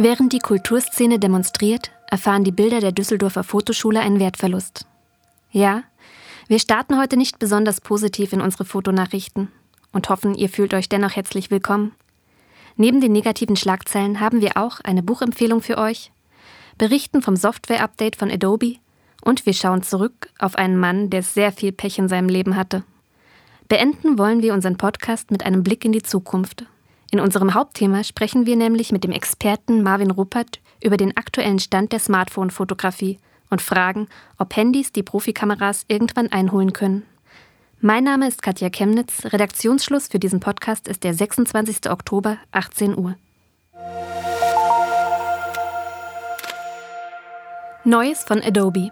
[0.00, 4.86] Während die Kulturszene demonstriert, erfahren die Bilder der Düsseldorfer Fotoschule einen Wertverlust.
[5.50, 5.82] Ja,
[6.46, 9.48] wir starten heute nicht besonders positiv in unsere Fotonachrichten
[9.92, 11.96] und hoffen, ihr fühlt euch dennoch herzlich willkommen.
[12.76, 16.12] Neben den negativen Schlagzeilen haben wir auch eine Buchempfehlung für euch,
[16.78, 18.76] berichten vom Software-Update von Adobe
[19.24, 22.84] und wir schauen zurück auf einen Mann, der sehr viel Pech in seinem Leben hatte.
[23.66, 26.66] Beenden wollen wir unseren Podcast mit einem Blick in die Zukunft
[27.10, 31.92] in unserem Hauptthema sprechen wir nämlich mit dem Experten Marvin Ruppert über den aktuellen Stand
[31.92, 37.04] der Smartphone-Fotografie und fragen, ob Handys die Profikameras irgendwann einholen können.
[37.80, 39.24] Mein Name ist Katja Chemnitz.
[39.24, 41.88] Redaktionsschluss für diesen Podcast ist der 26.
[41.88, 43.14] Oktober, 18 Uhr.
[47.84, 48.90] Neues von Adobe.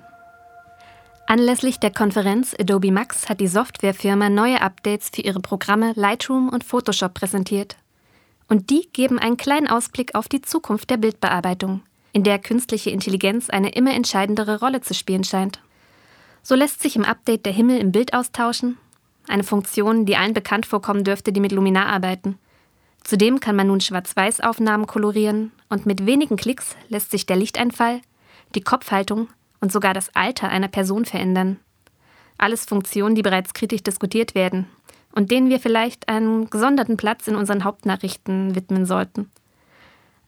[1.26, 6.64] Anlässlich der Konferenz Adobe Max hat die Softwarefirma neue Updates für ihre Programme Lightroom und
[6.64, 7.76] Photoshop präsentiert.
[8.48, 13.50] Und die geben einen kleinen Ausblick auf die Zukunft der Bildbearbeitung, in der künstliche Intelligenz
[13.50, 15.60] eine immer entscheidendere Rolle zu spielen scheint.
[16.42, 18.78] So lässt sich im Update der Himmel im Bild austauschen,
[19.28, 22.38] eine Funktion, die allen bekannt vorkommen dürfte, die mit Luminar arbeiten.
[23.02, 28.00] Zudem kann man nun Schwarz-Weiß-Aufnahmen kolorieren und mit wenigen Klicks lässt sich der Lichteinfall,
[28.54, 29.28] die Kopfhaltung
[29.60, 31.58] und sogar das Alter einer Person verändern.
[32.38, 34.66] Alles Funktionen, die bereits kritisch diskutiert werden
[35.16, 39.30] und denen wir vielleicht einen gesonderten Platz in unseren Hauptnachrichten widmen sollten.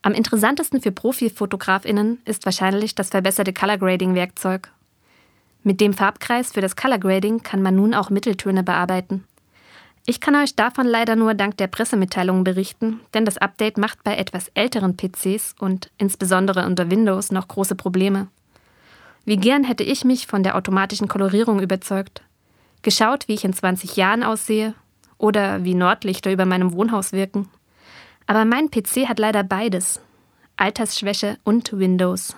[0.00, 4.72] Am interessantesten für Profifotografinnen ist wahrscheinlich das verbesserte Color Grading Werkzeug.
[5.62, 9.24] Mit dem Farbkreis für das Color Grading kann man nun auch Mitteltöne bearbeiten.
[10.06, 14.16] Ich kann euch davon leider nur dank der Pressemitteilungen berichten, denn das Update macht bei
[14.16, 18.28] etwas älteren PCs und insbesondere unter Windows noch große Probleme.
[19.26, 22.22] Wie gern hätte ich mich von der automatischen Kolorierung überzeugt
[22.88, 24.72] geschaut, wie ich in 20 Jahren aussehe
[25.18, 27.50] oder wie Nordlichter über meinem Wohnhaus wirken.
[28.26, 30.00] Aber mein PC hat leider beides.
[30.56, 32.34] Altersschwäche und Windows.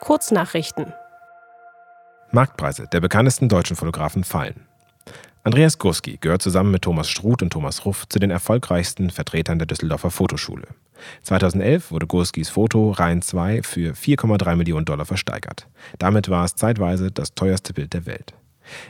[0.00, 0.92] Kurznachrichten.
[2.30, 4.66] Marktpreise der bekanntesten deutschen Fotografen fallen.
[5.44, 9.66] Andreas Gurski gehört zusammen mit Thomas Struth und Thomas Ruff zu den erfolgreichsten Vertretern der
[9.66, 10.68] Düsseldorfer Fotoschule.
[11.22, 15.66] 2011 wurde Gurskis Foto Rhein 2 für 4,3 Millionen Dollar versteigert.
[15.98, 18.34] Damit war es zeitweise das teuerste Bild der Welt.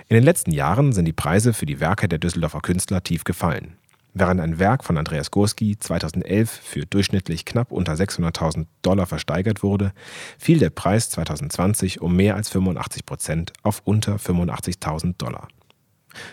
[0.09, 3.77] In den letzten Jahren sind die Preise für die Werke der Düsseldorfer Künstler tief gefallen.
[4.13, 9.93] Während ein Werk von Andreas Gurski 2011 für durchschnittlich knapp unter 600.000 Dollar versteigert wurde,
[10.37, 15.47] fiel der Preis 2020 um mehr als 85 Prozent auf unter 85.000 Dollar.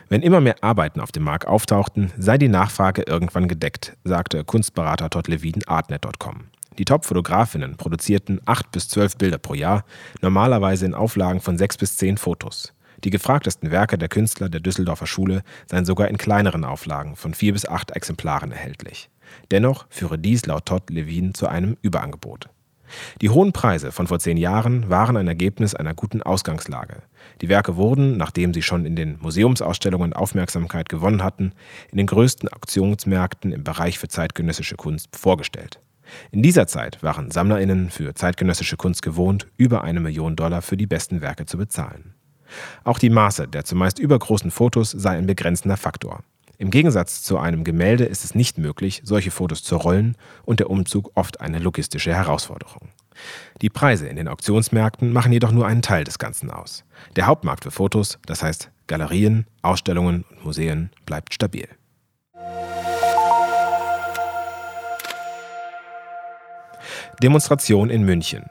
[0.09, 5.09] Wenn immer mehr Arbeiten auf dem Markt auftauchten, sei die Nachfrage irgendwann gedeckt, sagte Kunstberater
[5.09, 6.45] Todd Levine Artnet.com.
[6.77, 9.83] Die Top-Fotografinnen produzierten acht bis zwölf Bilder pro Jahr,
[10.21, 12.73] normalerweise in Auflagen von sechs bis zehn Fotos.
[13.03, 17.53] Die gefragtesten Werke der Künstler der Düsseldorfer Schule seien sogar in kleineren Auflagen von vier
[17.53, 19.09] bis acht Exemplaren erhältlich.
[19.51, 22.49] Dennoch führe dies laut Todd Levine zu einem Überangebot.
[23.21, 27.03] Die hohen Preise von vor zehn Jahren waren ein Ergebnis einer guten Ausgangslage.
[27.41, 31.53] Die Werke wurden, nachdem sie schon in den Museumsausstellungen Aufmerksamkeit gewonnen hatten,
[31.91, 35.79] in den größten Auktionsmärkten im Bereich für zeitgenössische Kunst vorgestellt.
[36.31, 40.87] In dieser Zeit waren SammlerInnen für zeitgenössische Kunst gewohnt, über eine Million Dollar für die
[40.87, 42.13] besten Werke zu bezahlen.
[42.83, 46.23] Auch die Maße der zumeist übergroßen Fotos sei ein begrenzender Faktor.
[46.59, 50.71] Im Gegensatz zu einem Gemälde ist es nicht möglich, solche Fotos zu rollen und der
[50.71, 52.89] Umzug oft eine logistische Herausforderung.
[53.61, 56.83] Die Preise in den Auktionsmärkten machen jedoch nur einen Teil des Ganzen aus.
[57.15, 61.67] Der Hauptmarkt für Fotos, das heißt Galerien, Ausstellungen und Museen, bleibt stabil.
[67.21, 68.45] Demonstration in München.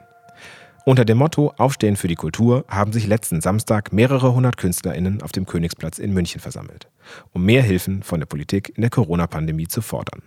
[0.87, 5.33] Unter dem Motto Aufstehen für die Kultur haben sich letzten Samstag mehrere hundert KünstlerInnen auf
[5.33, 6.87] dem Königsplatz in München versammelt,
[7.33, 10.21] um mehr Hilfen von der Politik in der Corona-Pandemie zu fordern.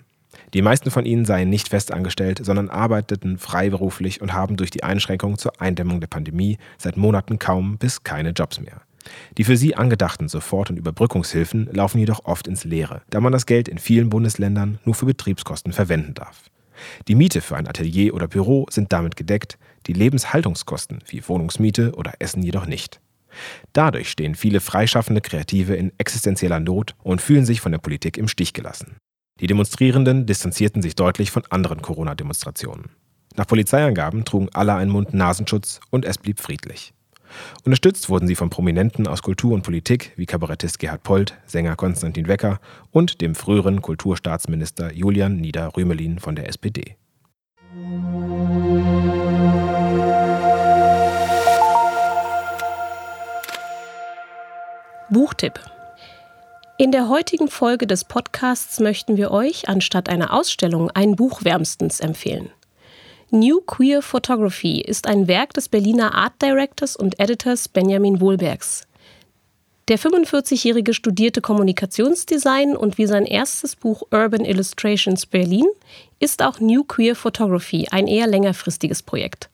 [0.52, 5.38] Die meisten von ihnen seien nicht festangestellt, sondern arbeiteten freiberuflich und haben durch die Einschränkungen
[5.38, 8.82] zur Eindämmung der Pandemie seit Monaten kaum bis keine Jobs mehr.
[9.38, 13.46] Die für sie angedachten Sofort- und Überbrückungshilfen laufen jedoch oft ins Leere, da man das
[13.46, 16.50] Geld in vielen Bundesländern nur für Betriebskosten verwenden darf.
[17.08, 22.14] Die Miete für ein Atelier oder Büro sind damit gedeckt, die Lebenshaltungskosten wie Wohnungsmiete oder
[22.18, 23.00] Essen jedoch nicht.
[23.72, 28.28] Dadurch stehen viele freischaffende Kreative in existenzieller Not und fühlen sich von der Politik im
[28.28, 28.96] Stich gelassen.
[29.40, 32.90] Die Demonstrierenden distanzierten sich deutlich von anderen Corona-Demonstrationen.
[33.36, 36.92] Nach Polizeiangaben trugen alle einen Mund-Nasenschutz und es blieb friedlich.
[37.64, 42.28] Unterstützt wurden sie von Prominenten aus Kultur und Politik wie Kabarettist Gerhard Polt, Sänger Konstantin
[42.28, 42.60] Wecker
[42.90, 46.96] und dem früheren Kulturstaatsminister Julian Nieder-Rümelin von der SPD.
[55.10, 55.58] Buchtipp
[56.78, 61.98] In der heutigen Folge des Podcasts möchten wir euch anstatt einer Ausstellung ein Buch wärmstens
[61.98, 62.50] empfehlen.
[63.32, 68.88] New Queer Photography ist ein Werk des Berliner Art Directors und Editors Benjamin Wohlbergs.
[69.86, 75.66] Der 45-Jährige studierte Kommunikationsdesign und wie sein erstes Buch Urban Illustrations Berlin
[76.18, 79.48] ist auch New Queer Photography ein eher längerfristiges Projekt.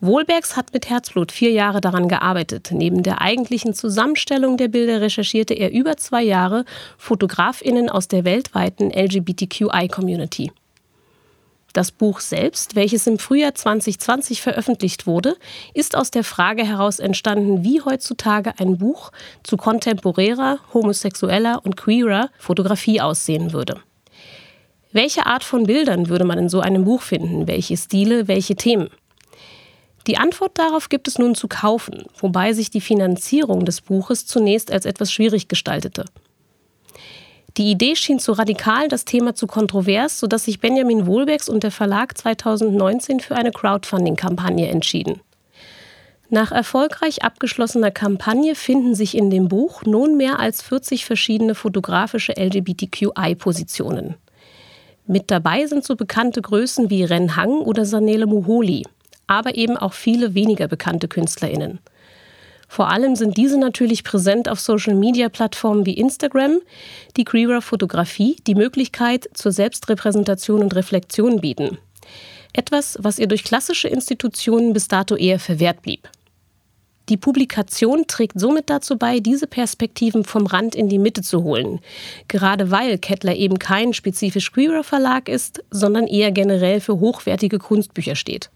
[0.00, 2.70] Wohlbergs hat mit Herzblut vier Jahre daran gearbeitet.
[2.70, 6.64] Neben der eigentlichen Zusammenstellung der Bilder recherchierte er über zwei Jahre
[6.98, 10.52] Fotografinnen aus der weltweiten LGBTQI-Community.
[11.72, 15.36] Das Buch selbst, welches im Frühjahr 2020 veröffentlicht wurde,
[15.72, 19.12] ist aus der Frage heraus entstanden, wie heutzutage ein Buch
[19.44, 23.80] zu kontemporärer, homosexueller und queerer Fotografie aussehen würde.
[24.92, 27.46] Welche Art von Bildern würde man in so einem Buch finden?
[27.46, 28.90] Welche Stile, welche Themen?
[30.08, 34.72] Die Antwort darauf gibt es nun zu kaufen, wobei sich die Finanzierung des Buches zunächst
[34.72, 36.06] als etwas schwierig gestaltete.
[37.56, 41.70] Die Idee schien zu radikal, das Thema zu kontrovers, sodass sich Benjamin Wohlbergs und der
[41.70, 45.20] Verlag 2019 für eine Crowdfunding-Kampagne entschieden.
[46.28, 52.34] Nach erfolgreich abgeschlossener Kampagne finden sich in dem Buch nun mehr als 40 verschiedene fotografische
[52.36, 54.14] LGBTQI-Positionen.
[55.06, 58.84] Mit dabei sind so bekannte Größen wie Ren Hang oder Sanele Muholi
[59.30, 61.78] aber eben auch viele weniger bekannte KünstlerInnen.
[62.70, 66.60] Vor allem sind diese natürlich präsent auf Social-Media-Plattformen wie Instagram,
[67.16, 71.78] die queerer Fotografie die Möglichkeit zur Selbstrepräsentation und Reflexion bieten.
[72.52, 76.08] Etwas, was ihr durch klassische Institutionen bis dato eher verwehrt blieb.
[77.08, 81.80] Die Publikation trägt somit dazu bei, diese Perspektiven vom Rand in die Mitte zu holen,
[82.28, 88.14] gerade weil Kettler eben kein spezifisch queerer Verlag ist, sondern eher generell für hochwertige Kunstbücher
[88.14, 88.48] steht.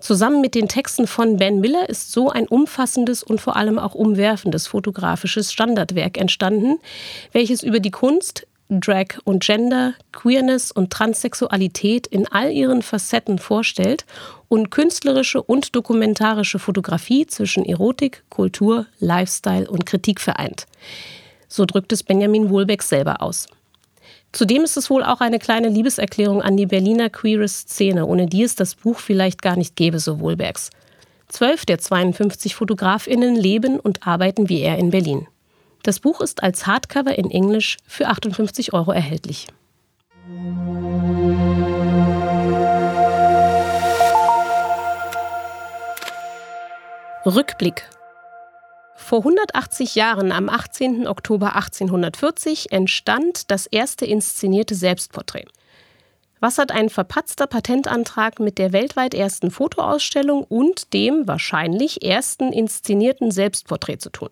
[0.00, 3.94] Zusammen mit den Texten von Ben Miller ist so ein umfassendes und vor allem auch
[3.94, 6.78] umwerfendes fotografisches Standardwerk entstanden,
[7.32, 14.04] welches über die Kunst, Drag und Gender, Queerness und Transsexualität in all ihren Facetten vorstellt
[14.48, 20.66] und künstlerische und dokumentarische Fotografie zwischen Erotik, Kultur, Lifestyle und Kritik vereint.
[21.48, 23.48] So drückt es Benjamin Wohlbeck selber aus.
[24.32, 28.42] Zudem ist es wohl auch eine kleine Liebeserklärung an die Berliner queere Szene, ohne die
[28.42, 30.70] es das Buch vielleicht gar nicht gäbe, so Wohlbergs.
[31.28, 35.26] Zwölf der 52 Fotografinnen leben und arbeiten wie er in Berlin.
[35.82, 39.46] Das Buch ist als Hardcover in Englisch für 58 Euro erhältlich.
[47.24, 47.88] Rückblick
[48.98, 51.06] vor 180 Jahren, am 18.
[51.06, 55.46] Oktober 1840, entstand das erste inszenierte Selbstporträt.
[56.40, 63.30] Was hat ein verpatzter Patentantrag mit der weltweit ersten Fotoausstellung und dem wahrscheinlich ersten inszenierten
[63.30, 64.30] Selbstporträt zu tun?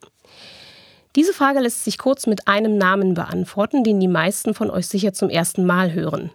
[1.15, 5.13] Diese Frage lässt sich kurz mit einem Namen beantworten, den die meisten von euch sicher
[5.13, 6.31] zum ersten Mal hören.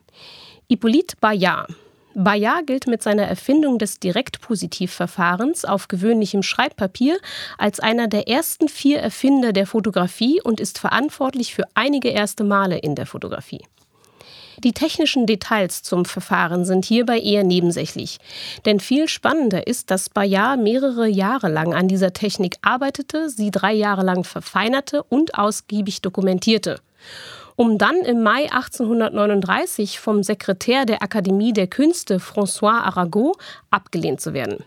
[0.70, 1.70] Hippolyte Bayard
[2.14, 7.18] Bayard gilt mit seiner Erfindung des Direktpositivverfahrens auf gewöhnlichem Schreibpapier
[7.58, 12.78] als einer der ersten vier Erfinder der Fotografie und ist verantwortlich für einige erste Male
[12.78, 13.66] in der Fotografie.
[14.64, 18.20] Die technischen Details zum Verfahren sind hierbei eher nebensächlich.
[18.66, 23.74] Denn viel spannender ist, dass Bayard mehrere Jahre lang an dieser Technik arbeitete, sie drei
[23.74, 26.80] Jahre lang verfeinerte und ausgiebig dokumentierte
[27.56, 33.36] um dann im Mai 1839 vom Sekretär der Akademie der Künste François Arago
[33.70, 34.64] abgelehnt zu werden.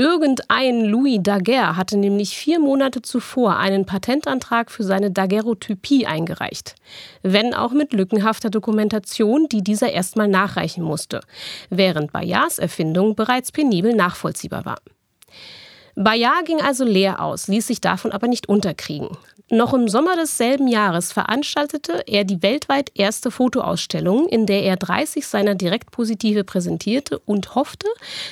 [0.00, 6.74] Irgendein Louis Daguerre hatte nämlich vier Monate zuvor einen Patentantrag für seine Daguerreotypie eingereicht,
[7.22, 11.20] wenn auch mit lückenhafter Dokumentation, die dieser erstmal nachreichen musste,
[11.68, 14.78] während Bayards Erfindung bereits penibel nachvollziehbar war.
[15.96, 19.18] Bayard ging also leer aus, ließ sich davon aber nicht unterkriegen.
[19.52, 25.26] Noch im Sommer desselben Jahres veranstaltete er die weltweit erste Fotoausstellung, in der er 30
[25.26, 27.88] seiner Direktpositive präsentierte und hoffte,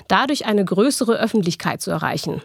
[0.07, 2.41] dadurch eine größere Öffentlichkeit zu erreichen.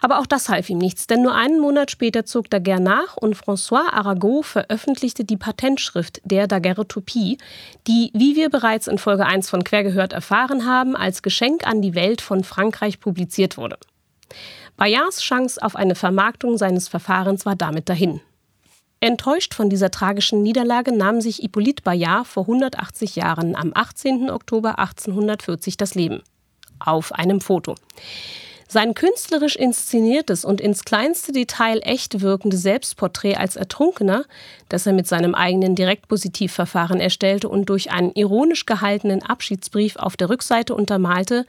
[0.00, 3.36] Aber auch das half ihm nichts, denn nur einen Monat später zog Daguerre nach und
[3.36, 7.38] François Arago veröffentlichte die Patentschrift der Daguerreotypie,
[7.86, 11.94] die, wie wir bereits in Folge 1 von Quergehört erfahren haben, als Geschenk an die
[11.94, 13.78] Welt von Frankreich publiziert wurde.
[14.78, 18.20] Bayards Chance auf eine Vermarktung seines Verfahrens war damit dahin.
[19.00, 24.30] Enttäuscht von dieser tragischen Niederlage nahm sich Hippolyte Bayard vor 180 Jahren am 18.
[24.30, 26.22] Oktober 1840 das Leben.
[26.78, 27.74] Auf einem Foto.
[28.68, 34.26] Sein künstlerisch inszeniertes und ins kleinste Detail echt wirkende Selbstporträt als Ertrunkener,
[34.68, 40.28] das er mit seinem eigenen Direktpositivverfahren erstellte und durch einen ironisch gehaltenen Abschiedsbrief auf der
[40.28, 41.46] Rückseite untermalte,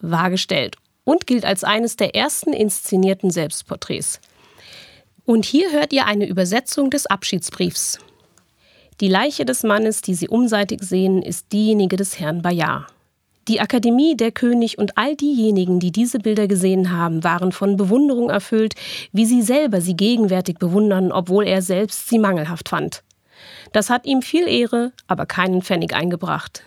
[0.00, 4.20] war gestellt und gilt als eines der ersten inszenierten Selbstporträts.
[5.24, 7.98] Und hier hört ihr eine Übersetzung des Abschiedsbriefs.
[9.00, 12.86] Die Leiche des Mannes, die Sie umseitig sehen, ist diejenige des Herrn Bayard.
[13.48, 18.30] Die Akademie, der König und all diejenigen, die diese Bilder gesehen haben, waren von Bewunderung
[18.30, 18.74] erfüllt,
[19.10, 23.02] wie sie selber sie gegenwärtig bewundern, obwohl er selbst sie mangelhaft fand.
[23.72, 26.62] Das hat ihm viel Ehre, aber keinen Pfennig eingebracht.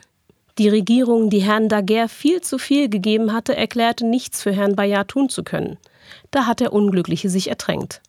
[0.58, 5.10] Die Regierung, die Herrn Daguerre viel zu viel gegeben hatte, erklärte nichts für Herrn Bayard
[5.10, 5.78] tun zu können.
[6.32, 8.02] Da hat der Unglückliche sich ertränkt.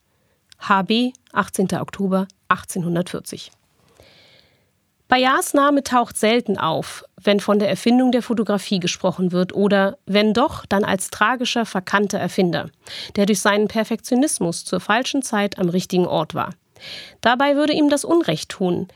[0.61, 1.69] HB, 18.
[1.81, 3.51] Oktober 1840.
[5.09, 10.33] Bayards Name taucht selten auf, wenn von der Erfindung der Fotografie gesprochen wird oder, wenn
[10.33, 12.71] doch, dann als tragischer, verkannter Erfinder,
[13.17, 16.51] der durch seinen Perfektionismus zur falschen Zeit am richtigen Ort war.
[17.21, 18.89] Dabei würde ihm das Unrecht tun.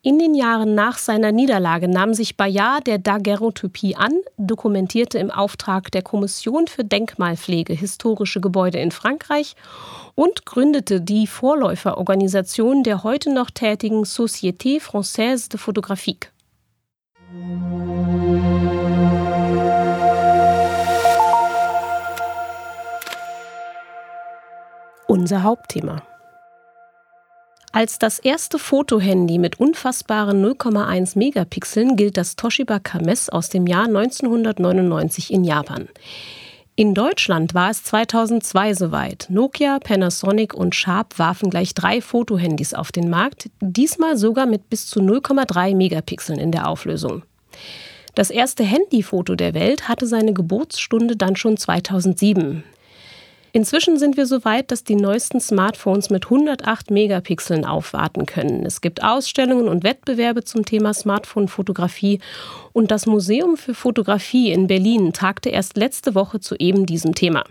[0.00, 5.90] In den Jahren nach seiner Niederlage nahm sich Bayard der Daguerreotypie an, dokumentierte im Auftrag
[5.90, 9.56] der Kommission für Denkmalpflege historische Gebäude in Frankreich
[10.14, 16.18] und gründete die Vorläuferorganisation der heute noch tätigen Société Française de Photographie.
[25.08, 26.02] Unser Hauptthema.
[27.78, 33.84] Als das erste Fotohandy mit unfassbaren 0,1 Megapixeln gilt das Toshiba Kames aus dem Jahr
[33.84, 35.88] 1999 in Japan.
[36.74, 39.26] In Deutschland war es 2002 soweit.
[39.30, 44.88] Nokia, Panasonic und Sharp warfen gleich drei Fotohandys auf den Markt, diesmal sogar mit bis
[44.88, 47.22] zu 0,3 Megapixeln in der Auflösung.
[48.16, 52.64] Das erste Handyfoto der Welt hatte seine Geburtsstunde dann schon 2007.
[53.58, 58.64] Inzwischen sind wir so weit, dass die neuesten Smartphones mit 108 Megapixeln aufwarten können.
[58.64, 62.20] Es gibt Ausstellungen und Wettbewerbe zum Thema Smartphone-Fotografie
[62.72, 67.42] und das Museum für Fotografie in Berlin tagte erst letzte Woche zu eben diesem Thema.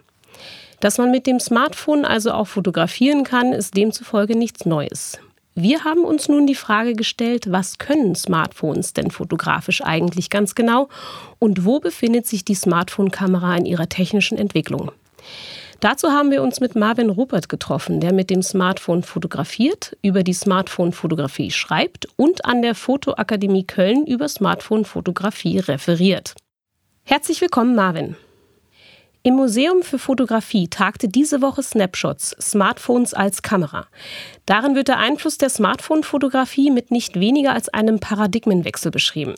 [0.80, 5.20] Dass man mit dem Smartphone also auch fotografieren kann, ist demzufolge nichts Neues.
[5.56, 10.88] Wir haben uns nun die Frage gestellt, was können Smartphones denn fotografisch eigentlich ganz genau
[11.38, 14.94] und wo befindet sich die Smartphone-Kamera in ihrer technischen Entwicklung?
[15.80, 20.34] Dazu haben wir uns mit Marvin Rupert getroffen, der mit dem Smartphone fotografiert, über die
[20.34, 26.34] Smartphone-Fotografie schreibt und an der Fotoakademie Köln über Smartphone-Fotografie referiert.
[27.04, 28.16] Herzlich willkommen, Marvin.
[29.22, 33.86] Im Museum für Fotografie tagte diese Woche Snapshots, Smartphones als Kamera.
[34.48, 39.36] Darin wird der Einfluss der Smartphone-Fotografie mit nicht weniger als einem Paradigmenwechsel beschrieben.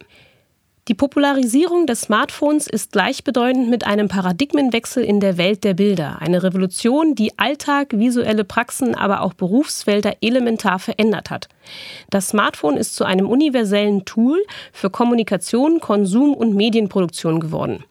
[0.90, 6.20] Die Popularisierung des Smartphones ist gleichbedeutend mit einem Paradigmenwechsel in der Welt der Bilder.
[6.20, 11.48] Eine Revolution, die Alltag, visuelle Praxen, aber auch Berufsfelder elementar verändert hat.
[12.10, 14.44] Das Smartphone ist zu einem universellen Tool
[14.74, 17.84] für Kommunikation, Konsum und Medienproduktion geworden.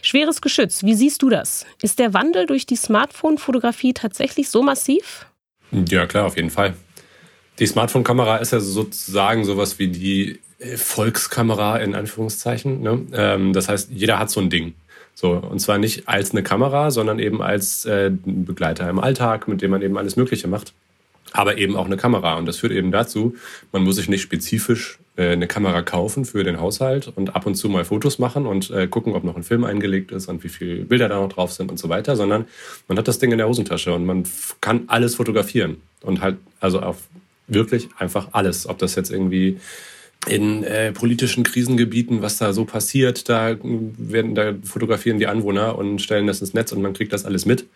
[0.00, 1.66] Schweres Geschütz, wie siehst du das?
[1.82, 5.26] Ist der Wandel durch die Smartphone-Fotografie tatsächlich so massiv?
[5.72, 6.74] Ja, klar, auf jeden Fall.
[7.58, 10.38] Die Smartphone-Kamera ist ja sozusagen sowas wie die
[10.76, 12.82] Volkskamera in Anführungszeichen.
[12.82, 13.06] Ne?
[13.12, 14.74] Ähm, das heißt, jeder hat so ein Ding.
[15.14, 19.60] So, und zwar nicht als eine Kamera, sondern eben als äh, Begleiter im Alltag, mit
[19.60, 20.72] dem man eben alles Mögliche macht.
[21.32, 22.36] Aber eben auch eine Kamera.
[22.36, 23.36] Und das führt eben dazu,
[23.72, 27.54] man muss sich nicht spezifisch äh, eine Kamera kaufen für den Haushalt und ab und
[27.54, 30.48] zu mal Fotos machen und äh, gucken, ob noch ein Film eingelegt ist und wie
[30.48, 32.46] viele Bilder da noch drauf sind und so weiter, sondern
[32.88, 34.24] man hat das Ding in der Hosentasche und man
[34.60, 35.80] kann alles fotografieren.
[36.02, 37.08] Und halt, also auf
[37.46, 38.66] wirklich einfach alles.
[38.66, 39.58] Ob das jetzt irgendwie
[40.26, 46.00] in äh, politischen Krisengebieten, was da so passiert, da werden, da fotografieren die Anwohner und
[46.00, 47.66] stellen das ins Netz und man kriegt das alles mit.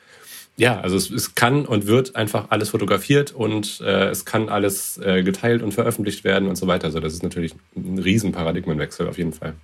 [0.57, 4.99] Ja, also es, es kann und wird einfach alles fotografiert und äh, es kann alles
[4.99, 6.87] äh, geteilt und veröffentlicht werden und so weiter.
[6.87, 9.55] Also das ist natürlich ein riesen Paradigmenwechsel auf jeden Fall.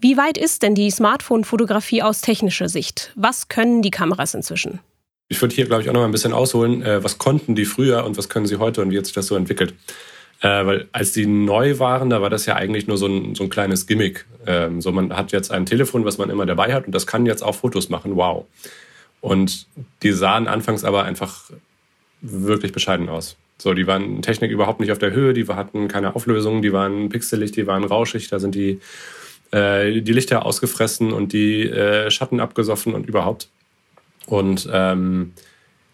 [0.00, 3.12] Wie weit ist denn die Smartphone-Fotografie aus technischer Sicht?
[3.14, 4.80] Was können die Kameras inzwischen?
[5.28, 7.64] Ich würde hier, glaube ich, auch noch mal ein bisschen ausholen, äh, was konnten die
[7.64, 9.74] früher und was können sie heute und wie hat sich das so entwickelt.
[10.44, 13.44] Äh, weil als die neu waren, da war das ja eigentlich nur so ein, so
[13.44, 14.26] ein kleines Gimmick.
[14.46, 17.24] Ähm, so man hat jetzt ein Telefon, was man immer dabei hat und das kann
[17.24, 18.14] jetzt auch Fotos machen.
[18.16, 18.44] Wow.
[19.22, 19.66] Und
[20.02, 21.50] die sahen anfangs aber einfach
[22.20, 23.38] wirklich bescheiden aus.
[23.56, 27.08] So, die waren Technik überhaupt nicht auf der Höhe, die hatten keine Auflösung, die waren
[27.08, 28.80] pixelig, die waren rauschig, da sind die,
[29.50, 33.48] äh, die Lichter ausgefressen und die äh, Schatten abgesoffen und überhaupt.
[34.26, 35.32] Und ähm,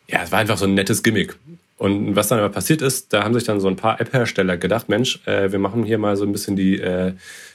[0.09, 1.37] ja, es war einfach so ein nettes Gimmick.
[1.81, 4.91] Und was dann aber passiert ist, da haben sich dann so ein paar App-Hersteller gedacht,
[4.91, 7.15] Mensch, äh, wir machen hier mal so ein bisschen die, äh,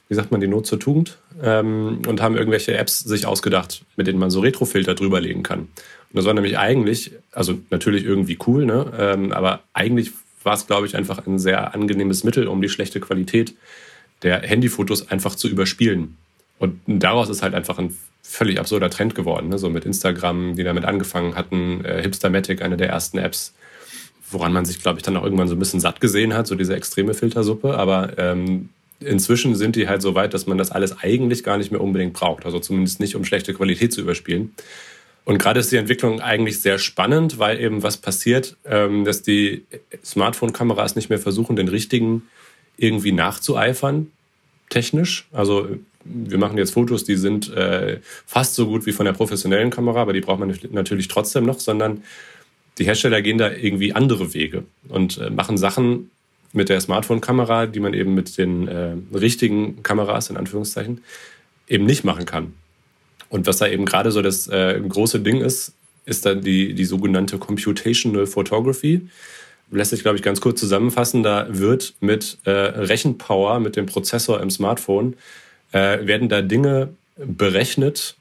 [0.09, 4.07] wie sagt man, die Not zur Tugend ähm, und haben irgendwelche Apps sich ausgedacht, mit
[4.07, 5.59] denen man so Retrofilter drüberlegen kann.
[5.59, 5.69] Und
[6.13, 8.91] das war nämlich eigentlich, also natürlich irgendwie cool, ne?
[8.97, 12.99] Ähm, aber eigentlich war es, glaube ich, einfach ein sehr angenehmes Mittel, um die schlechte
[12.99, 13.53] Qualität
[14.23, 16.17] der Handyfotos einfach zu überspielen.
[16.57, 19.59] Und daraus ist halt einfach ein völlig absurder Trend geworden, ne?
[19.59, 23.53] so mit Instagram, die damit angefangen hatten, äh, Hipstermatic, eine der ersten Apps,
[24.29, 26.55] woran man sich, glaube ich, dann auch irgendwann so ein bisschen satt gesehen hat, so
[26.55, 27.77] diese extreme Filtersuppe.
[27.77, 31.71] Aber ähm, inzwischen sind die halt so weit, dass man das alles eigentlich gar nicht
[31.71, 32.45] mehr unbedingt braucht.
[32.45, 34.53] Also zumindest nicht, um schlechte Qualität zu überspielen.
[35.25, 39.63] Und gerade ist die Entwicklung eigentlich sehr spannend, weil eben was passiert, ähm, dass die
[40.03, 42.23] Smartphone-Kameras nicht mehr versuchen, den richtigen
[42.77, 44.11] irgendwie nachzueifern,
[44.69, 45.27] technisch.
[45.31, 45.67] Also
[46.03, 50.01] wir machen jetzt Fotos, die sind äh, fast so gut wie von der professionellen Kamera,
[50.01, 52.03] aber die braucht man natürlich trotzdem noch, sondern
[52.77, 56.11] die Hersteller gehen da irgendwie andere Wege und äh, machen Sachen
[56.53, 61.01] mit der Smartphone-Kamera, die man eben mit den äh, richtigen Kameras in Anführungszeichen
[61.67, 62.53] eben nicht machen kann.
[63.29, 65.73] Und was da eben gerade so das äh, große Ding ist,
[66.05, 69.01] ist dann die, die sogenannte Computational Photography.
[69.71, 71.23] Lässt sich, glaube ich, ganz kurz zusammenfassen.
[71.23, 75.15] Da wird mit äh, Rechenpower, mit dem Prozessor im Smartphone,
[75.71, 78.15] äh, werden da Dinge berechnet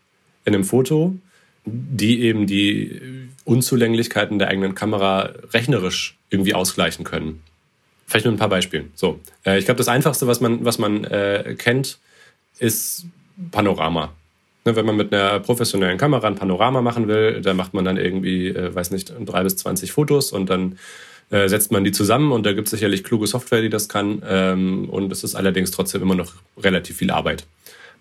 [0.45, 1.15] in einem Foto,
[1.65, 3.01] die eben die
[3.45, 7.43] Unzulänglichkeiten der eigenen Kamera rechnerisch irgendwie ausgleichen können.
[8.07, 8.85] Vielleicht nur ein paar Beispiele.
[8.95, 11.99] So, äh, ich glaube, das Einfachste, was man, was man äh, kennt,
[12.59, 13.07] ist
[13.51, 14.13] Panorama.
[14.67, 17.97] Ne, wenn man mit einer professionellen Kamera ein Panorama machen will, da macht man dann
[17.97, 20.79] irgendwie, äh, weiß nicht, drei bis zwanzig Fotos und dann
[21.31, 24.23] äh, setzt man die zusammen und da gibt es sicherlich kluge Software, die das kann.
[24.27, 27.47] Ähm, und es ist allerdings trotzdem immer noch relativ viel Arbeit.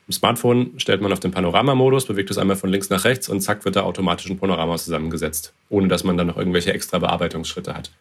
[0.08, 3.40] Im Smartphone stellt man auf den Panoramamodus, bewegt es einmal von links nach rechts und
[3.42, 7.74] zack wird da automatisch ein Panorama zusammengesetzt, ohne dass man dann noch irgendwelche extra Bearbeitungsschritte
[7.74, 7.92] hat.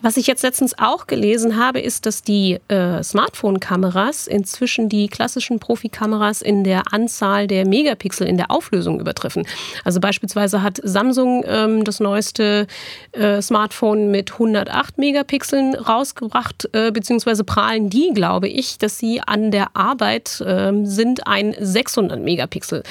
[0.00, 5.58] Was ich jetzt letztens auch gelesen habe, ist, dass die äh, Smartphone-Kameras inzwischen die klassischen
[5.58, 9.44] Profikameras in der Anzahl der Megapixel in der Auflösung übertreffen.
[9.84, 12.68] Also beispielsweise hat Samsung ähm, das neueste
[13.10, 19.50] äh, Smartphone mit 108 Megapixeln rausgebracht, äh, beziehungsweise prahlen die, glaube ich, dass sie an
[19.50, 22.84] der Arbeit ähm, sind, ein 600 Megapixel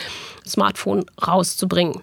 [0.46, 2.02] Smartphone rauszubringen.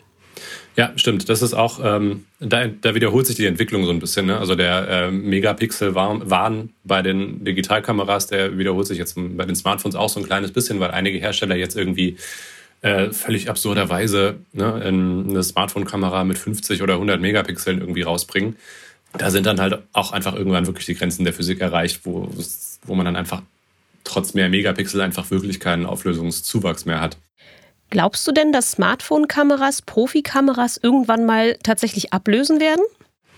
[0.77, 1.29] Ja, stimmt.
[1.29, 4.27] Das ist auch, ähm, da, da wiederholt sich die Entwicklung so ein bisschen.
[4.27, 4.39] Ne?
[4.39, 10.09] Also der äh, Megapixel-Wahn bei den Digitalkameras, der wiederholt sich jetzt bei den Smartphones auch
[10.09, 12.17] so ein kleines bisschen, weil einige Hersteller jetzt irgendwie
[12.83, 18.57] äh, völlig absurderweise ne, eine Smartphone-Kamera mit 50 oder 100 Megapixeln irgendwie rausbringen.
[19.17, 22.29] Da sind dann halt auch einfach irgendwann wirklich die Grenzen der Physik erreicht, wo,
[22.85, 23.43] wo man dann einfach
[24.03, 27.17] trotz mehr Megapixel einfach wirklich keinen Auflösungszuwachs mehr hat.
[27.91, 32.83] Glaubst du denn, dass Smartphone-Kameras Profikameras irgendwann mal tatsächlich ablösen werden?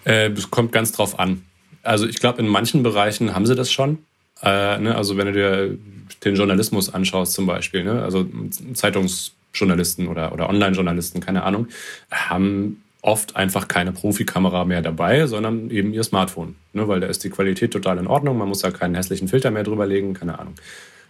[0.04, 1.42] Äh, das kommt ganz drauf an.
[1.82, 3.98] Also ich glaube, in manchen Bereichen haben sie das schon.
[4.42, 4.94] Äh, ne?
[4.96, 5.78] Also wenn du dir
[6.24, 8.02] den Journalismus anschaust zum Beispiel, ne?
[8.02, 8.26] also
[8.74, 11.68] Zeitungsjournalisten oder, oder Online-Journalisten, keine Ahnung,
[12.10, 16.56] haben oft einfach keine Profikamera mehr dabei, sondern eben ihr Smartphone.
[16.72, 16.88] Ne?
[16.88, 19.62] Weil da ist die Qualität total in Ordnung, man muss da keinen hässlichen Filter mehr
[19.62, 20.54] drüber legen, keine Ahnung.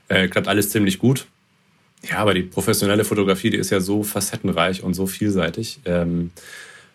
[0.09, 1.27] Äh, klappt alles ziemlich gut.
[2.09, 5.81] Ja, aber die professionelle Fotografie, die ist ja so facettenreich und so vielseitig.
[5.85, 6.31] Ähm,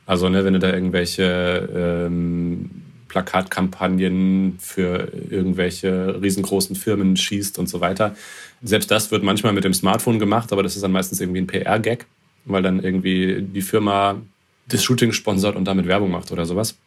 [0.06, 2.70] also, ne, wenn du da irgendwelche ähm,
[3.12, 8.16] Plakatkampagnen für irgendwelche riesengroßen Firmen schießt und so weiter.
[8.64, 11.48] Selbst das wird manchmal mit dem Smartphone gemacht, aber das ist dann meistens irgendwie ein
[11.48, 12.06] PR-Gag,
[12.46, 14.22] weil dann irgendwie die Firma
[14.70, 16.78] das Shooting sponsert und damit Werbung macht oder sowas.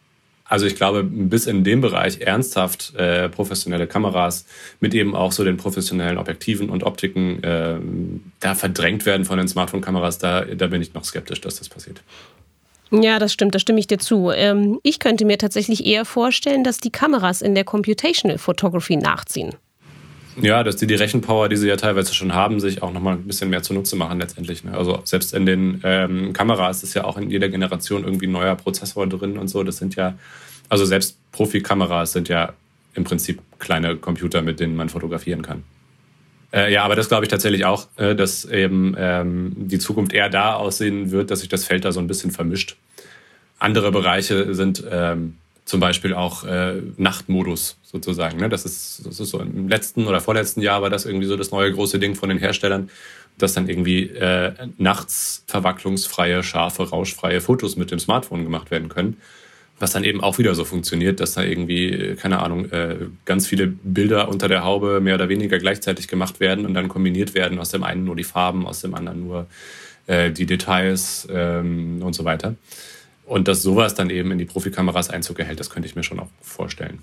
[0.47, 4.45] Also ich glaube, bis in dem Bereich ernsthaft äh, professionelle Kameras
[4.79, 7.77] mit eben auch so den professionellen Objektiven und Optiken äh,
[8.41, 12.03] da verdrängt werden von den Smartphone-Kameras, da, da bin ich noch skeptisch, dass das passiert.
[12.91, 14.31] Ja, das stimmt, da stimme ich dir zu.
[14.31, 19.55] Ähm, ich könnte mir tatsächlich eher vorstellen, dass die Kameras in der Computational Photography nachziehen.
[20.41, 23.27] Ja, dass die die Rechenpower, die sie ja teilweise schon haben, sich auch nochmal ein
[23.27, 24.65] bisschen mehr zunutze machen letztendlich.
[24.65, 24.77] Ne?
[24.77, 28.57] Also selbst in den ähm, Kameras ist ja auch in jeder Generation irgendwie ein neuer
[28.57, 29.63] Prozessor drin und so.
[29.63, 30.15] Das sind ja,
[30.69, 32.53] also selbst Profikameras sind ja
[32.95, 35.63] im Prinzip kleine Computer, mit denen man fotografieren kann.
[36.53, 40.29] Äh, ja, aber das glaube ich tatsächlich auch, äh, dass eben ähm, die Zukunft eher
[40.31, 42.77] da aussehen wird, dass sich das Feld da so ein bisschen vermischt.
[43.59, 48.39] Andere Bereiche sind ähm, zum Beispiel auch äh, Nachtmodus sozusagen.
[48.39, 48.49] Ne?
[48.49, 51.51] Das, ist, das ist so im letzten oder vorletzten Jahr war das irgendwie so das
[51.51, 52.91] neue große Ding von den Herstellern,
[53.39, 59.17] dass dann irgendwie äh, nachts verwacklungsfreie, scharfe, rauschfreie Fotos mit dem Smartphone gemacht werden können.
[59.81, 63.67] Was dann eben auch wieder so funktioniert, dass da irgendwie, keine Ahnung, äh, ganz viele
[63.67, 67.71] Bilder unter der Haube mehr oder weniger gleichzeitig gemacht werden und dann kombiniert werden, aus
[67.71, 69.47] dem einen nur die Farben, aus dem anderen nur
[70.07, 72.55] äh, die Details ähm, und so weiter.
[73.27, 76.21] Und dass sowas dann eben in die Profikameras Einzug erhält, das könnte ich mir schon
[76.21, 77.01] auch vorstellen.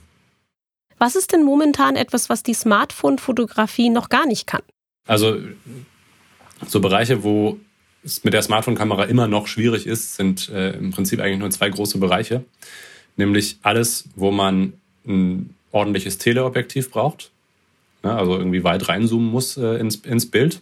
[0.97, 4.61] Was ist denn momentan etwas, was die Smartphone-Fotografie noch gar nicht kann?
[5.07, 5.37] Also
[6.67, 7.59] so Bereiche, wo
[8.03, 11.69] es mit der Smartphone-Kamera immer noch schwierig ist, sind äh, im Prinzip eigentlich nur zwei
[11.69, 12.43] große Bereiche.
[13.17, 14.73] Nämlich alles, wo man
[15.07, 17.31] ein ordentliches Teleobjektiv braucht,
[18.03, 20.61] ja, also irgendwie weit reinzoomen muss äh, ins, ins Bild.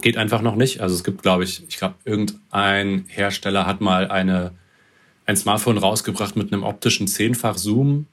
[0.00, 0.80] Geht einfach noch nicht.
[0.80, 4.52] Also es gibt, glaube ich, ich glaube, irgendein Hersteller hat mal eine
[5.28, 8.06] ein Smartphone rausgebracht mit einem optischen zehnfach Zoom.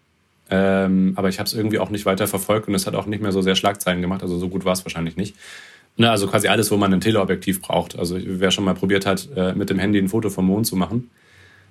[0.50, 3.24] Ähm, aber ich habe es irgendwie auch nicht weiter verfolgt und es hat auch nicht
[3.24, 4.22] mehr so sehr Schlagzeilen gemacht.
[4.22, 5.36] Also so gut war es wahrscheinlich nicht.
[5.98, 7.98] Ne, also quasi alles, wo man ein Teleobjektiv braucht.
[7.98, 10.76] Also wer schon mal probiert hat, äh, mit dem Handy ein Foto vom Mond zu
[10.76, 11.10] machen,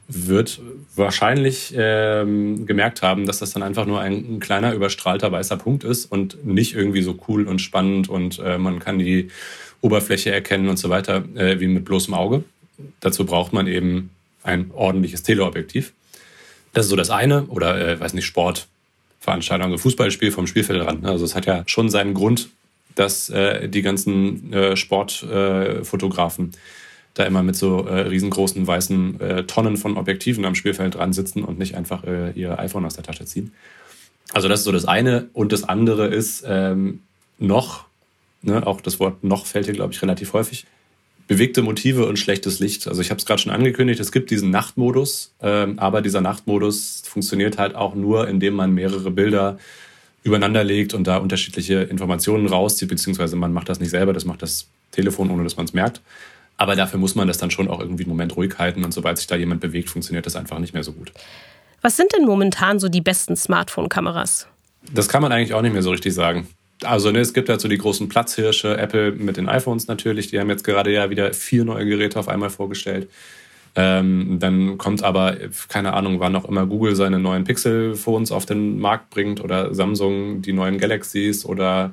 [0.08, 0.60] wird
[0.96, 5.84] wahrscheinlich ähm, gemerkt haben, dass das dann einfach nur ein, ein, kleiner überstrahlter weißer Punkt
[5.84, 9.28] ist und nicht irgendwie so cool und spannend und äh, man kann die
[9.84, 12.42] Oberfläche erkennen und so weiter äh, wie mit bloßem Auge.
[13.00, 14.10] Dazu braucht man eben
[14.42, 15.92] ein ordentliches Teleobjektiv.
[16.72, 21.02] Das ist so das eine oder äh, weiß nicht Sportveranstaltung, also Fußballspiel vom Spielfeldrand.
[21.02, 21.10] Ne?
[21.10, 22.48] Also es hat ja schon seinen Grund,
[22.94, 26.56] dass äh, die ganzen äh, Sportfotografen äh,
[27.14, 31.44] da immer mit so äh, riesengroßen weißen äh, Tonnen von Objektiven am Spielfeld dran sitzen
[31.44, 32.02] und nicht einfach
[32.34, 33.52] ihr iPhone aus der Tasche ziehen.
[34.32, 35.28] Also das ist so das eine.
[35.32, 37.02] Und das andere ist ähm,
[37.38, 37.84] noch,
[38.44, 40.66] ne, auch das Wort noch fällt hier, glaube ich, relativ häufig,
[41.26, 42.86] bewegte Motive und schlechtes Licht.
[42.86, 47.02] Also ich habe es gerade schon angekündigt, es gibt diesen Nachtmodus, ähm, aber dieser Nachtmodus
[47.06, 49.58] funktioniert halt auch nur, indem man mehrere Bilder
[50.22, 54.42] übereinander legt und da unterschiedliche Informationen rauszieht, beziehungsweise man macht das nicht selber, das macht
[54.42, 56.00] das Telefon, ohne dass man es merkt.
[56.56, 59.18] Aber dafür muss man das dann schon auch irgendwie einen Moment ruhig halten und sobald
[59.18, 61.12] sich da jemand bewegt, funktioniert das einfach nicht mehr so gut.
[61.82, 64.46] Was sind denn momentan so die besten Smartphone-Kameras?
[64.92, 66.46] Das kann man eigentlich auch nicht mehr so richtig sagen.
[66.82, 70.40] Also ne, es gibt halt so die großen Platzhirsche, Apple mit den iPhones natürlich, die
[70.40, 73.08] haben jetzt gerade ja wieder vier neue Geräte auf einmal vorgestellt.
[73.76, 75.36] Ähm, dann kommt aber,
[75.68, 80.42] keine Ahnung, wann auch immer Google seine neuen Pixel-Phones auf den Markt bringt oder Samsung
[80.42, 81.92] die neuen Galaxies oder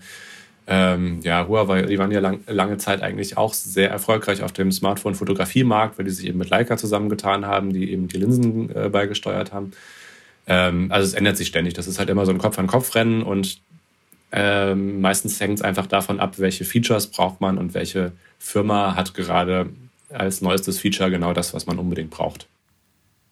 [0.67, 4.71] ähm, ja, Huawei, die waren ja lang, lange Zeit eigentlich auch sehr erfolgreich auf dem
[4.71, 9.51] Smartphone-Fotografiemarkt, weil die sich eben mit Leica zusammengetan haben, die eben die Linsen äh, beigesteuert
[9.51, 9.71] haben.
[10.47, 11.73] Ähm, also es ändert sich ständig.
[11.73, 13.59] Das ist halt immer so ein Kopf-an-Kopf-Rennen und
[14.31, 19.13] ähm, meistens hängt es einfach davon ab, welche Features braucht man und welche Firma hat
[19.13, 19.69] gerade
[20.09, 22.47] als neuestes Feature genau das, was man unbedingt braucht.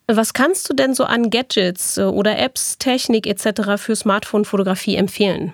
[0.07, 3.77] Was kannst du denn so an Gadgets äh, oder Apps, Technik etc.
[3.77, 5.53] für Smartphone-Fotografie empfehlen?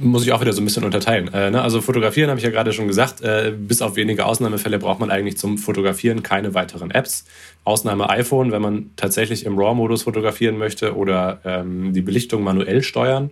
[0.00, 1.32] muss ich auch wieder so ein bisschen unterteilen.
[1.32, 1.62] Äh, ne?
[1.62, 3.22] Also fotografieren habe ich ja gerade schon gesagt.
[3.22, 7.24] Äh, bis auf wenige Ausnahmefälle braucht man eigentlich zum Fotografieren keine weiteren Apps.
[7.64, 13.30] Ausnahme iPhone, wenn man tatsächlich im RAW-Modus fotografieren möchte oder ähm, die Belichtung manuell steuern.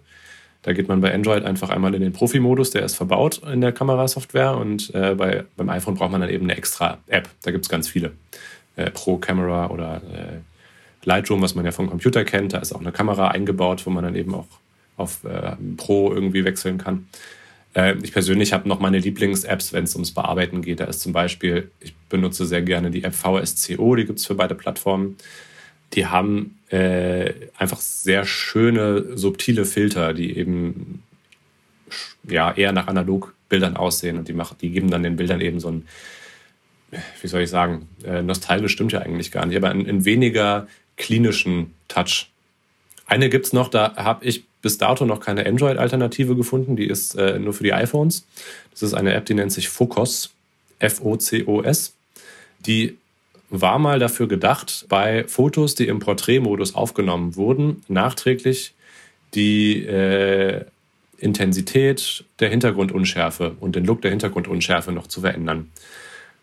[0.62, 3.72] Da geht man bei Android einfach einmal in den Profi-Modus, der ist verbaut in der
[3.72, 7.28] Kamerasoftware und äh, bei, beim iPhone braucht man dann eben eine extra App.
[7.42, 8.12] Da gibt es ganz viele.
[8.76, 10.38] Äh, Pro Camera oder äh,
[11.04, 12.52] Lightroom, was man ja vom Computer kennt.
[12.52, 14.46] Da ist auch eine Kamera eingebaut, wo man dann eben auch
[14.96, 17.08] auf äh, Pro irgendwie wechseln kann.
[17.74, 20.80] Äh, ich persönlich habe noch meine Lieblings-Apps, wenn es ums Bearbeiten geht.
[20.80, 24.34] Da ist zum Beispiel, ich benutze sehr gerne die App VSCO, die gibt es für
[24.34, 25.16] beide Plattformen.
[25.94, 31.02] Die haben äh, einfach sehr schöne, subtile Filter, die eben
[32.28, 35.68] ja, eher nach Analogbildern aussehen und die, machen, die geben dann den Bildern eben so
[35.68, 35.86] ein,
[37.20, 41.74] wie soll ich sagen, äh, nostalgisch stimmt ja eigentlich gar nicht, aber einen, weniger klinischen
[41.88, 42.30] Touch.
[43.06, 46.76] Eine gibt es noch, da habe ich bis dato noch keine Android-Alternative gefunden.
[46.76, 48.26] Die ist äh, nur für die iPhones.
[48.70, 50.30] Das ist eine App, die nennt sich Focus.
[50.78, 51.94] F-O-C-O-S.
[52.60, 52.96] Die
[53.52, 58.74] war mal dafür gedacht, bei Fotos, die im Porträtmodus aufgenommen wurden, nachträglich
[59.34, 60.64] die äh,
[61.18, 65.70] Intensität der Hintergrundunschärfe und den Look der Hintergrundunschärfe noch zu verändern.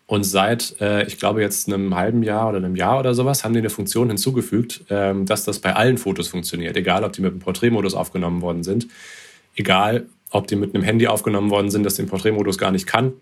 [0.06, 3.52] Und seit, äh, ich glaube, jetzt einem halben Jahr oder einem Jahr oder sowas, haben
[3.52, 6.76] die eine Funktion hinzugefügt, ähm, dass das bei allen Fotos funktioniert.
[6.76, 8.88] Egal, ob die mit dem Porträtmodus aufgenommen worden sind.
[9.54, 13.12] Egal, ob die mit einem Handy aufgenommen worden sind, das den Porträtmodus gar nicht kann.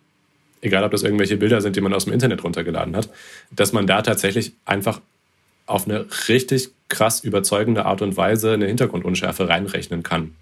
[0.60, 3.10] Egal, ob das irgendwelche Bilder sind, die man aus dem Internet runtergeladen hat.
[3.50, 5.00] Dass man da tatsächlich einfach
[5.66, 10.32] auf eine richtig krass überzeugende Art und Weise eine Hintergrundunschärfe reinrechnen kann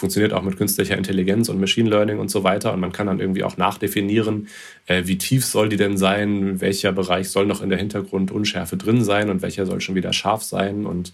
[0.00, 2.72] funktioniert auch mit künstlicher Intelligenz und Machine Learning und so weiter.
[2.72, 4.48] Und man kann dann irgendwie auch nachdefinieren,
[4.86, 9.04] äh, wie tief soll die denn sein, welcher Bereich soll noch in der Hintergrundunschärfe drin
[9.04, 10.86] sein und welcher soll schon wieder scharf sein.
[10.86, 11.12] Und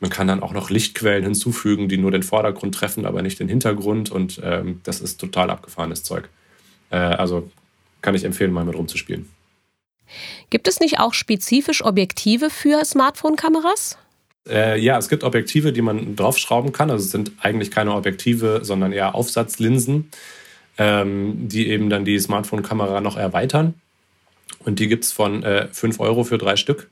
[0.00, 3.48] man kann dann auch noch Lichtquellen hinzufügen, die nur den Vordergrund treffen, aber nicht den
[3.48, 4.10] Hintergrund.
[4.10, 6.28] Und ähm, das ist total abgefahrenes Zeug.
[6.90, 7.50] Äh, also
[8.02, 9.28] kann ich empfehlen, mal mit rumzuspielen.
[10.50, 13.98] Gibt es nicht auch spezifisch Objektive für Smartphone-Kameras?
[14.48, 16.90] Äh, ja, es gibt Objektive, die man draufschrauben kann.
[16.90, 20.10] Also es sind eigentlich keine Objektive, sondern eher Aufsatzlinsen,
[20.78, 23.74] ähm, die eben dann die Smartphone-Kamera noch erweitern.
[24.60, 26.90] Und die gibt es von äh, 5 Euro für drei Stück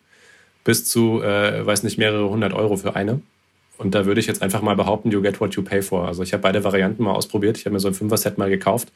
[0.65, 3.21] bis zu, äh, weiß nicht, mehrere hundert Euro für eine.
[3.77, 6.07] Und da würde ich jetzt einfach mal behaupten, you get what you pay for.
[6.07, 7.59] Also ich habe beide Varianten mal ausprobiert.
[7.59, 8.93] Ich habe mir so ein Fünfer-Set mal gekauft.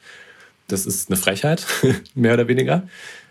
[0.71, 1.65] Das ist eine Frechheit,
[2.15, 2.87] mehr oder weniger.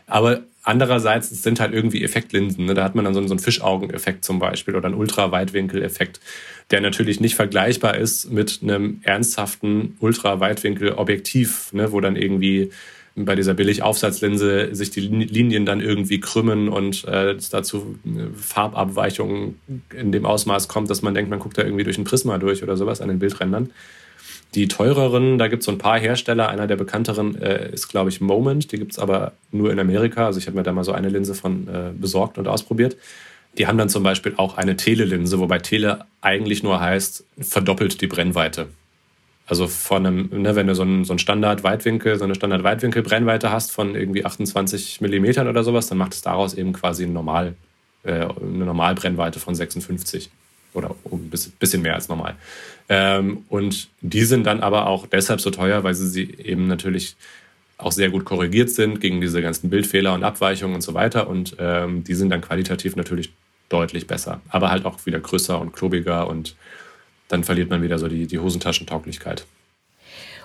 [0.07, 2.66] Aber Andererseits es sind halt irgendwie Effektlinsen.
[2.66, 2.74] Ne?
[2.74, 6.20] Da hat man dann so einen, Fischaugeneffekt zum Beispiel oder einen Ultraweitwinkeleffekt,
[6.70, 11.90] der natürlich nicht vergleichbar ist mit einem ernsthaften Ultraweitwinkelobjektiv, ne?
[11.90, 12.70] wo dann irgendwie
[13.16, 19.59] bei dieser Billig-Aufsatzlinse sich die Linien dann irgendwie krümmen und äh, es dazu äh, Farbabweichungen
[19.96, 22.62] in dem Ausmaß kommt, dass man denkt, man guckt da irgendwie durch ein Prisma durch
[22.62, 23.70] oder sowas an den Bildrändern.
[24.55, 26.49] Die teureren, da gibt es so ein paar Hersteller.
[26.49, 28.73] Einer der bekannteren äh, ist, glaube ich, Moment.
[28.73, 30.27] Die gibt es aber nur in Amerika.
[30.27, 32.97] Also ich habe mir da mal so eine Linse von äh, besorgt und ausprobiert.
[33.59, 38.07] Die haben dann zum Beispiel auch eine Telelinse, wobei Tele eigentlich nur heißt, verdoppelt die
[38.07, 38.69] Brennweite.
[39.47, 43.73] Also von einem, ne, wenn du so einen, so einen Standard-Weitwinkel, so eine Standard-Weitwinkel-Brennweite hast
[43.73, 47.55] von irgendwie 28 Millimetern oder sowas, dann macht es daraus eben quasi ein Normal,
[48.05, 50.31] äh, eine Normalbrennweite von 56
[50.79, 52.37] oder ein bisschen mehr als normal.
[52.88, 57.17] Ähm, und die sind dann aber auch deshalb so teuer, weil sie, eben natürlich
[57.77, 61.29] auch sehr gut korrigiert sind gegen diese ganzen Bildfehler und Abweichungen und so weiter.
[61.29, 63.33] Und ähm, die sind dann qualitativ natürlich
[63.69, 66.57] deutlich besser, aber halt auch wieder größer und klobiger und
[67.29, 69.45] dann verliert man wieder so die, die Hosentaschentauglichkeit.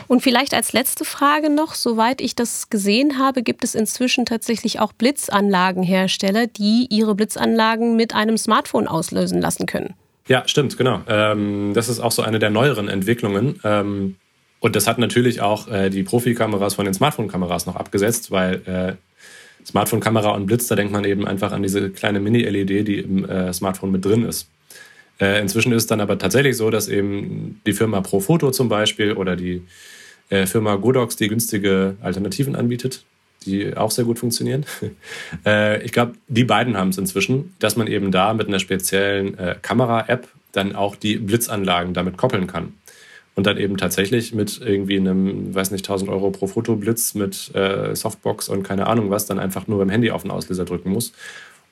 [0.08, 4.82] Und vielleicht als letzte Frage noch, soweit ich das gesehen habe, gibt es inzwischen tatsächlich
[4.82, 9.94] auch Blitzanlagenhersteller, die ihre Blitzanlagen mit einem Smartphone auslösen lassen können.
[10.28, 11.02] Ja, stimmt, genau.
[11.08, 13.60] Ähm, das ist auch so eine der neueren Entwicklungen.
[13.64, 14.16] Ähm,
[14.60, 18.94] und das hat natürlich auch äh, die Profikameras von den Smartphone-Kameras noch abgesetzt, weil äh,
[19.66, 23.52] Smartphone-Kamera und Blitz, da denkt man eben einfach an diese kleine Mini-LED, die im äh,
[23.52, 24.50] Smartphone mit drin ist.
[25.20, 29.14] Äh, inzwischen ist es dann aber tatsächlich so, dass eben die Firma Profoto zum Beispiel
[29.14, 29.64] oder die
[30.30, 33.04] äh, Firma Godox, die günstige Alternativen anbietet,
[33.44, 34.66] die auch sehr gut funktionieren.
[35.46, 39.38] äh, ich glaube, die beiden haben es inzwischen, dass man eben da mit einer speziellen
[39.38, 42.74] äh, Kamera-App dann auch die Blitzanlagen damit koppeln kann.
[43.36, 47.96] Und dann eben tatsächlich mit irgendwie einem, weiß nicht, 1000 Euro pro Fotoblitz mit äh,
[47.96, 51.14] Softbox und keine Ahnung was, dann einfach nur beim Handy auf den Auslöser drücken muss.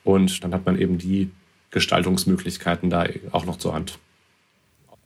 [0.02, 1.30] Und dann hat man eben die
[1.70, 3.98] Gestaltungsmöglichkeiten da auch noch zur Hand.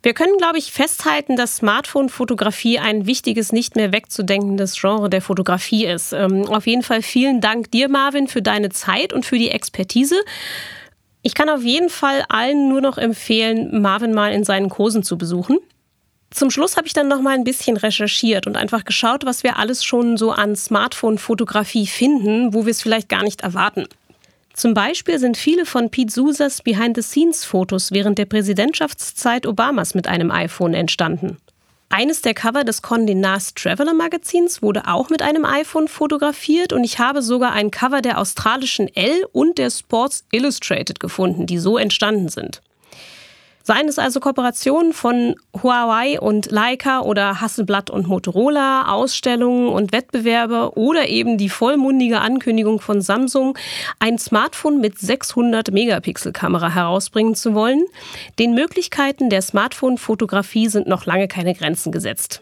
[0.03, 5.85] Wir können, glaube ich, festhalten, dass Smartphone-Fotografie ein wichtiges, nicht mehr wegzudenkendes Genre der Fotografie
[5.85, 6.13] ist.
[6.13, 10.15] Ähm, auf jeden Fall vielen Dank dir, Marvin, für deine Zeit und für die Expertise.
[11.23, 15.17] Ich kann auf jeden Fall allen nur noch empfehlen, Marvin mal in seinen Kursen zu
[15.17, 15.57] besuchen.
[16.29, 19.57] Zum Schluss habe ich dann noch mal ein bisschen recherchiert und einfach geschaut, was wir
[19.57, 23.87] alles schon so an Smartphone-Fotografie finden, wo wir es vielleicht gar nicht erwarten.
[24.57, 30.73] Zum Beispiel sind viele von Pete Susas Behind-the-Scenes-Fotos während der Präsidentschaftszeit Obamas mit einem iPhone
[30.73, 31.37] entstanden.
[31.89, 36.83] Eines der Cover des Condé Nast Traveler Magazins wurde auch mit einem iPhone fotografiert und
[36.83, 41.77] ich habe sogar ein Cover der australischen Elle und der Sports Illustrated gefunden, die so
[41.77, 42.63] entstanden sind.
[43.67, 50.77] Seien es also Kooperationen von Huawei und Leica oder Hasselblatt und Motorola, Ausstellungen und Wettbewerbe
[50.77, 53.57] oder eben die vollmundige Ankündigung von Samsung,
[53.99, 57.83] ein Smartphone mit 600 Megapixel Kamera herausbringen zu wollen.
[58.39, 62.39] Den Möglichkeiten der Smartphone-Fotografie sind noch lange keine Grenzen gesetzt.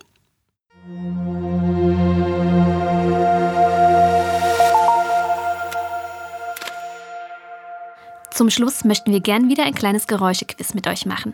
[8.35, 11.33] Zum Schluss möchten wir gern wieder ein kleines Geräuschequiz mit euch machen.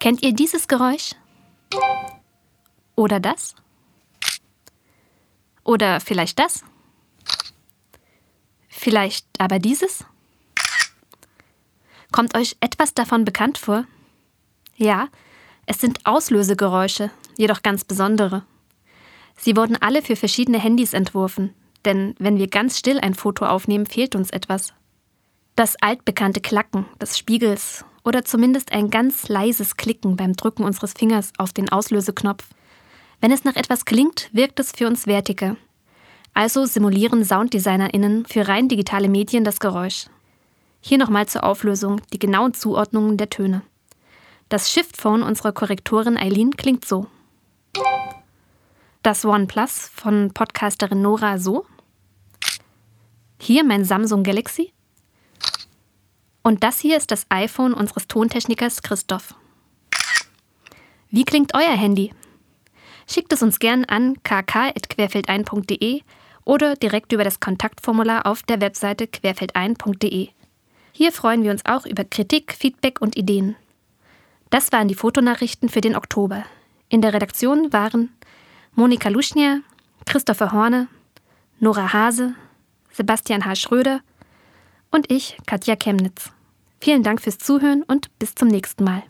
[0.00, 1.10] Kennt ihr dieses Geräusch?
[2.96, 3.54] Oder das?
[5.64, 6.64] Oder vielleicht das?
[8.68, 10.06] Vielleicht aber dieses?
[12.10, 13.84] Kommt euch etwas davon bekannt vor?
[14.76, 15.08] Ja,
[15.66, 18.46] es sind Auslösegeräusche, jedoch ganz besondere.
[19.36, 21.52] Sie wurden alle für verschiedene Handys entworfen,
[21.84, 24.72] denn wenn wir ganz still ein Foto aufnehmen, fehlt uns etwas.
[25.56, 31.30] Das altbekannte Klacken des Spiegels oder zumindest ein ganz leises Klicken beim Drücken unseres Fingers
[31.38, 32.44] auf den Auslöseknopf.
[33.20, 35.56] Wenn es nach etwas klingt, wirkt es für uns wertiger.
[36.34, 40.06] Also simulieren SounddesignerInnen für rein digitale Medien das Geräusch.
[40.80, 43.62] Hier nochmal zur Auflösung die genauen Zuordnungen der Töne.
[44.48, 47.06] Das Shift-Phone unserer Korrektorin Eileen klingt so.
[49.04, 51.64] Das OnePlus von Podcasterin Nora so.
[53.40, 54.73] Hier mein Samsung Galaxy.
[56.44, 59.34] Und das hier ist das iPhone unseres Tontechnikers Christoph.
[61.10, 62.12] Wie klingt euer Handy?
[63.08, 66.02] Schickt es uns gern an kk.querfeldein.de
[66.44, 70.28] oder direkt über das Kontaktformular auf der Webseite querfeldein.de.
[70.92, 73.56] Hier freuen wir uns auch über Kritik, Feedback und Ideen.
[74.50, 76.44] Das waren die Fotonachrichten für den Oktober.
[76.90, 78.10] In der Redaktion waren
[78.74, 79.60] Monika Luschnia,
[80.04, 80.88] Christopher Horne,
[81.58, 82.34] Nora Hase,
[82.92, 83.54] Sebastian H.
[83.54, 84.02] Schröder
[84.94, 86.30] und ich, Katja Chemnitz.
[86.80, 89.02] Vielen Dank fürs Zuhören und bis zum nächsten Mal.